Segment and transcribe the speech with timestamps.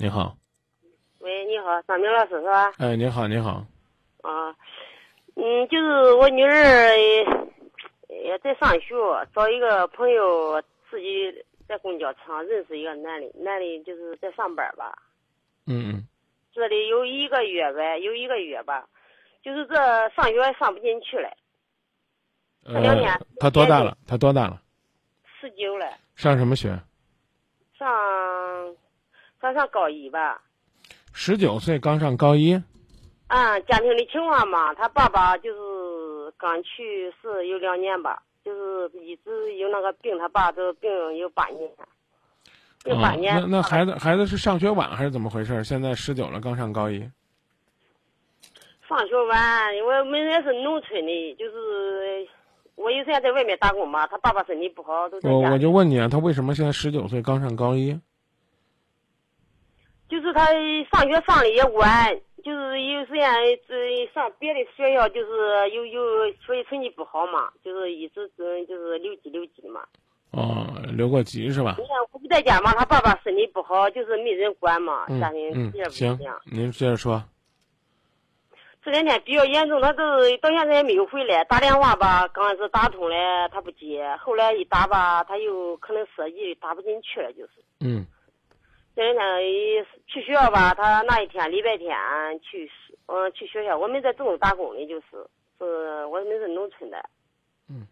[0.00, 0.36] 你好，
[1.18, 2.72] 喂，你好，张明老师是吧？
[2.78, 3.66] 哎，你好，你好，
[4.22, 4.54] 啊，
[5.34, 7.24] 嗯，就是我女儿也
[8.24, 8.94] 也在上学，
[9.34, 14.96] 找一个朋友，自己在公交车上认识一个男的，男的就是在上班吧，
[15.66, 16.06] 嗯嗯，
[16.52, 18.88] 这里有一个月呗，有一个月吧，
[19.42, 19.74] 就是这
[20.10, 21.28] 上学上不进去了，
[22.72, 23.98] 他两年呃，他多大了？
[24.06, 24.62] 他多大了？
[25.40, 26.68] 十九了，上什么学？
[27.76, 27.88] 上
[29.40, 30.40] 上上高一吧。
[31.12, 32.60] 十九岁刚上高一。
[33.28, 41.70] 啊，家庭的情况嘛，他爸爸就是刚去世有两年吧，就是一直有那个病，他爸都病有八年，
[42.86, 43.34] 有八啊，年。
[43.40, 45.62] 那那孩子孩子是上学晚还是怎么回事？
[45.62, 47.00] 现在十九了，刚上高一。
[48.88, 52.26] 上学晚，因为我们也是农村的，就是
[52.76, 55.28] 我有时间在外面打工嘛，他爸爸身体不好，都在。
[55.28, 58.00] 我我就问你啊，他为什么现在十九岁刚上高一？
[60.08, 60.46] 就是他
[60.90, 63.30] 上学上的也晚，就是有时间
[63.68, 69.82] 这上别的学校，就是有有学习成绩不好嘛，就是一直嗯就是留级留级嘛。
[70.30, 71.76] 哦，留过级是吧？
[71.78, 76.18] 你看我不在家嘛，他爸爸身体不好，就是没人管嘛，嗯家庭嗯也，不行。，
[76.50, 77.22] 您接着说。
[78.82, 80.02] 这两天比较严重，他都
[80.40, 87.52] 到现在也没有回来，打电话吧，刚开始打通了他不接，后来一打吧，他又可能设计打不进去了，就是。
[87.80, 88.06] 嗯
[88.98, 91.96] 这两天一去学校吧，他那一天礼拜天
[92.42, 92.68] 去，
[93.06, 95.06] 嗯，去学校，我们在郑州打工的，就是，
[95.56, 96.98] 是我们是农村的。
[97.70, 97.86] 嗯。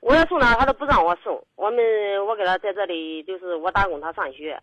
[0.00, 1.46] 我要送他，他都不让我送。
[1.54, 1.84] 我们
[2.26, 4.58] 我给他在这里，就是我打工，他上学。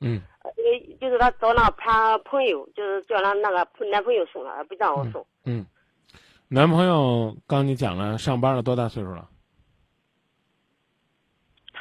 [0.00, 0.50] 嗯呃，
[0.98, 5.26] 就是他找那他朋友，就是叫他那个男朋友送他，不让我送。
[5.44, 5.66] 嗯，
[6.48, 9.28] 男朋友刚你讲了，上班了多大岁数了？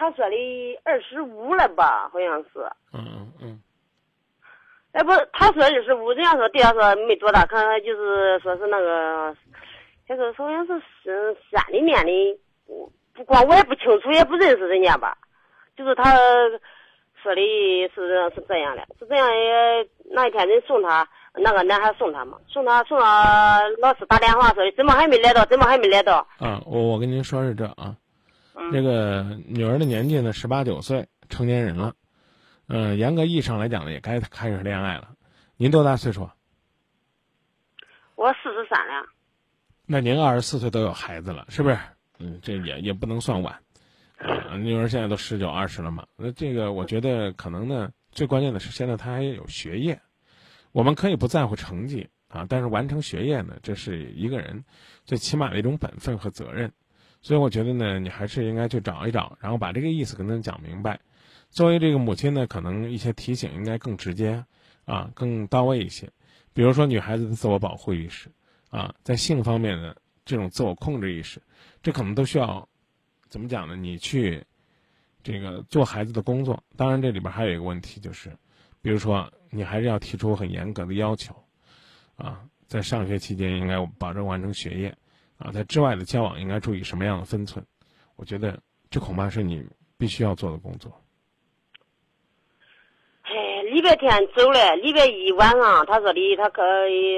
[0.03, 2.59] 他说的二十五了吧，好像是。
[2.93, 3.59] 嗯嗯嗯
[4.91, 9.35] 哎，不，他说二十五，人家说对他说没多大，可能就是说是那个，
[10.07, 15.17] 他说好像是是山里面的，我不光我也不清楚，也不认识人家吧，
[15.75, 16.15] 就是他
[17.23, 17.41] 说的
[17.95, 19.89] 是是这样的，是这样的。
[20.11, 25.43] 那一天人送他，那个男孩送他嘛，送他送他，老师打电话说的，怎么还没来到？
[25.45, 26.27] 怎么还没来到？
[26.39, 27.95] 嗯，我我跟您说是这啊，
[28.55, 31.95] 嗯这个女儿的年纪呢，十八九岁，成年人了，
[32.67, 35.15] 嗯、严格意义上来讲呢，也该开始恋爱了。
[35.57, 36.35] 您多大岁数啊？
[38.15, 39.05] 我四十三了，
[39.85, 41.77] 那您二十四岁都有孩子了，是不是？
[42.19, 43.59] 嗯，这也也不能算晚。
[44.17, 49.99] 啊，女儿现在都十九二十了嘛，那这个我觉得可能呢，最关键的是现在她还有学业，
[50.71, 54.63] 我们可以不在乎成绩啊，但是完成学业呢，这是一个人
[55.03, 56.71] 最起码的一种本分和责任，
[57.23, 60.99] 所以我觉得呢，你还是应该去找一找，然后把这个意思跟他讲明白。
[61.49, 64.43] 作为这个母亲呢，可能一些提醒应该更直接，
[64.85, 66.09] 啊，更到位一些。
[66.53, 68.29] 比如说女孩子的自我保护意识，
[68.69, 69.95] 啊，在性方面的
[70.25, 71.41] 这种自我控制意识，
[71.81, 72.67] 这可能都需要
[73.29, 73.75] 怎么讲呢？
[73.75, 74.43] 你去
[75.23, 76.61] 这个做孩子的工作。
[76.75, 78.29] 当然，这里边还有一个问题，就是
[78.81, 81.33] 比如说你还是要提出很严格的要求，
[82.17, 84.95] 啊，在上学期间应该保证完成学业，
[85.43, 87.65] 啊，在之外的交往应该注意什么样的分寸？
[88.15, 88.57] 我觉得
[88.89, 89.61] 这恐怕是你
[89.97, 90.89] 必须要做的工作。
[93.23, 96.61] 哎，礼拜天走了，礼拜一晚上他说的他可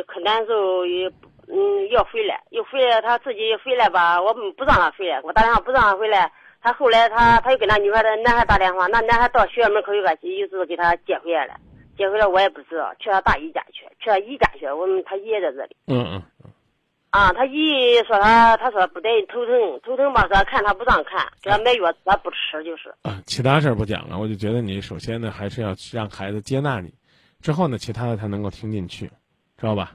[0.08, 1.08] 可难受，也
[1.48, 6.32] 嗯要回来，又回来他自己回来吧，我不让他回来，我打电话不让他回来，
[6.62, 11.56] 他后来他他又给那女孩的男孩打电话，那男孩到学校门口有个又是给他接回来了，
[11.96, 15.76] 接回来我也不知道，去他大姨家去，去他姨家去，我们他姨也在这里。
[15.88, 16.22] 嗯嗯嗯
[17.16, 22.94] 啊，他姨说他，他说不得头疼，头疼吧，说看他不让看，给他买药他不吃，就是。
[23.04, 26.94] 啊，其他事儿不讲了，我就觉得你首先呢，还是要让孩子接纳你，
[27.42, 29.06] 之后呢，其他的才能够听进去，
[29.58, 29.94] 知道吧？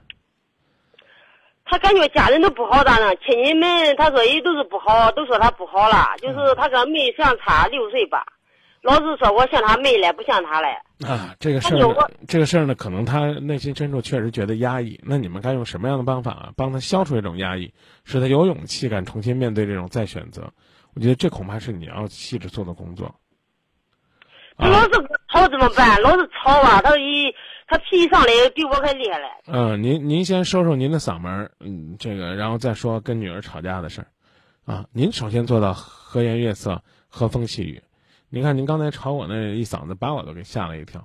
[1.67, 3.15] 他感觉家人都不好，咋弄？
[3.19, 8.25] 亲戚们他说也都是不好，都说他不好了，就是他跟妹相差六岁吧，
[8.83, 10.69] 老是说我像他妹了，不像他了。
[11.07, 14.99] 啊，这个事儿这个事儿呢，可能他内心深处确实觉得压抑。
[15.03, 17.73] 那你们该用什么样的办法啊，帮他消除这种压抑，
[18.05, 20.53] 使他有勇气敢重新面对这种再选择？
[20.95, 23.15] 我觉得这恐怕是你要细致做的工作。
[24.57, 24.91] 他老是
[25.33, 26.01] 吵怎么办？
[26.03, 27.35] 老是吵吧，他一
[27.69, 29.27] 他脾气上来比我还厉害嘞。
[29.47, 37.83] 嗯，您您先收收您的嗓门儿，嗯，这个，然后再说跟女儿吵架的事儿，啊，您首先做到和颜悦色、和风细雨。
[38.31, 41.01] 您看您刚才吵我那一嗓子，把我都给吓了一跳，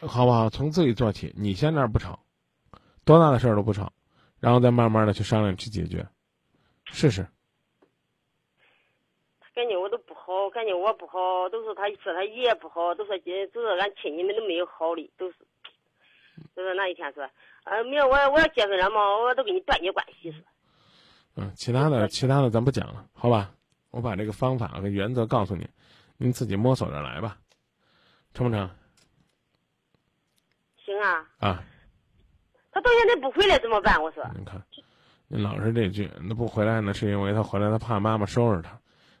[0.06, 0.48] 好不好？
[0.50, 2.20] 从自己做起，你先那儿不吵，
[3.04, 3.92] 多大的事儿都不吵，
[4.38, 6.06] 然后再慢慢的去商量去解决，
[6.92, 7.26] 试试。
[9.54, 15.36] 感觉我都不好好，感觉我不好，都是他说他爷不好，都说姐都说俺亲戚们都没有好的，都是。
[16.54, 17.28] 就是那一天说，
[17.64, 20.40] 呃，明我我要结婚了嘛，我都给你断绝关系说。
[21.34, 23.52] 嗯，其他的其他的咱不讲了，好吧？
[23.90, 25.68] 我把这个方法和原则告诉你，
[26.16, 27.38] 您自己摸索着来吧，
[28.34, 28.70] 成不成？
[30.84, 31.26] 行啊。
[31.38, 31.64] 啊。
[32.72, 34.00] 他到现在不回来怎么办？
[34.00, 34.24] 我说。
[34.38, 34.62] 你看，
[35.26, 38.78] 您老是这句，那不回来呢，是因为他回来他怕妈妈收拾他，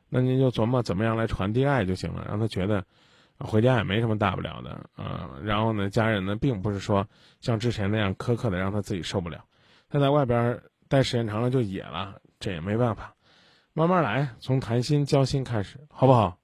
[0.08, 2.84] 那您就琢磨怎么样来传递爱就行了，让他觉得
[3.38, 5.30] 回家也没什么大不了的啊。
[5.42, 7.04] 然后呢，家人呢并不是说
[7.40, 9.44] 像之前那样苛刻的让他自己受不了，
[9.88, 13.12] 他在外边待时间长了就野了，这也没办法，
[13.72, 16.36] 慢慢来，从谈心交心开始，好不好？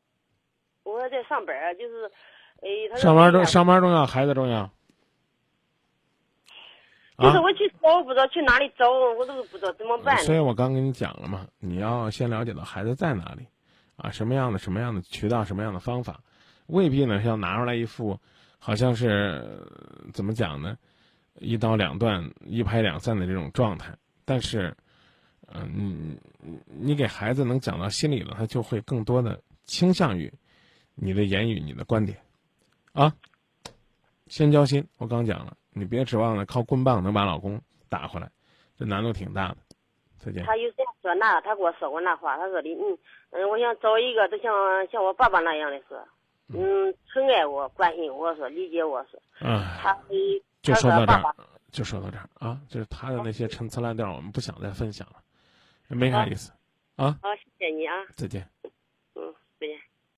[0.85, 2.11] 我在上班，就是，
[2.63, 4.71] 哎，上班重上班重要，孩子重要。
[7.19, 10.19] 就是我去找，不知道去哪里找，我都不知道怎么办。
[10.19, 13.47] 所以我刚跟你讲了嘛，你要先了解到孩子在哪里，
[13.97, 16.21] 啊，什么样的什么样的渠道，什么样的方法，
[16.67, 18.21] 未必呢是要拿出来一副，
[18.59, 19.67] 好像是
[20.13, 20.77] 怎么讲呢，
[21.39, 23.97] 一刀两断、一拍两散的这种状态。
[24.27, 24.77] 但是，
[25.53, 30.33] 嗯，你你给孩子能讲到心里了，他就会更多的倾向于
[30.95, 32.19] 你的言语、你的观点，
[32.93, 33.13] 啊，
[34.27, 34.87] 先交心。
[34.99, 35.57] 我刚讲了。
[35.79, 37.61] 你别指望了，靠棍棒能把老公
[37.91, 38.27] 打回来，
[38.79, 39.59] 这难度挺大的。
[40.17, 40.43] 再见。
[40.47, 42.97] 他有这样说那，他跟我说过那话，他说的，嗯
[43.29, 44.55] 嗯，我想找一个，就像
[44.91, 46.03] 像我爸爸那样的说，
[46.49, 49.21] 嗯，疼爱我、关心我说、理解我说。
[49.43, 49.63] 嗯。
[49.83, 49.95] 他
[50.63, 51.35] 就说到这儿，
[51.71, 55.17] 就说到这儿啊，就是他的那些陈词滥调，我们不想再分享了，
[55.89, 56.53] 没啥意思。
[56.97, 57.19] 啊。
[57.23, 57.95] 好，谢谢你啊。
[58.15, 58.49] 再见。